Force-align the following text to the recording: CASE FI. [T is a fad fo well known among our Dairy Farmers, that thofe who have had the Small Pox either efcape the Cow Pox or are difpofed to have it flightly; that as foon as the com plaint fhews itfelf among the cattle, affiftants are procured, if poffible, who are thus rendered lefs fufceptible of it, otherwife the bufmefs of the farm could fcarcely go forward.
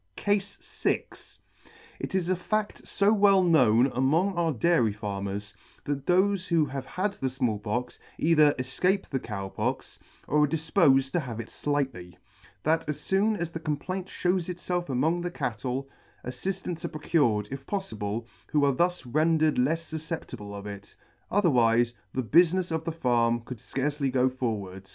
CASE 0.15 0.55
FI. 0.63 1.03
[T 2.01 2.17
is 2.17 2.27
a 2.27 2.35
fad 2.35 2.73
fo 2.89 3.13
well 3.13 3.43
known 3.43 3.91
among 3.93 4.33
our 4.33 4.51
Dairy 4.51 4.93
Farmers, 4.93 5.53
that 5.83 6.07
thofe 6.07 6.47
who 6.47 6.65
have 6.65 6.87
had 6.87 7.13
the 7.13 7.29
Small 7.29 7.59
Pox 7.59 7.99
either 8.17 8.53
efcape 8.57 9.07
the 9.07 9.19
Cow 9.19 9.49
Pox 9.49 9.99
or 10.27 10.43
are 10.45 10.47
difpofed 10.47 11.11
to 11.11 11.19
have 11.19 11.39
it 11.39 11.49
flightly; 11.51 12.15
that 12.63 12.89
as 12.89 13.07
foon 13.07 13.35
as 13.35 13.51
the 13.51 13.59
com 13.59 13.77
plaint 13.77 14.07
fhews 14.07 14.49
itfelf 14.49 14.89
among 14.89 15.21
the 15.21 15.29
cattle, 15.29 15.87
affiftants 16.25 16.83
are 16.83 16.87
procured, 16.87 17.47
if 17.51 17.67
poffible, 17.67 18.25
who 18.47 18.65
are 18.65 18.73
thus 18.73 19.05
rendered 19.05 19.59
lefs 19.59 19.93
fufceptible 19.93 20.51
of 20.57 20.65
it, 20.65 20.95
otherwife 21.31 21.93
the 22.11 22.23
bufmefs 22.23 22.71
of 22.71 22.85
the 22.85 22.91
farm 22.91 23.39
could 23.41 23.59
fcarcely 23.59 24.11
go 24.11 24.29
forward. 24.29 24.89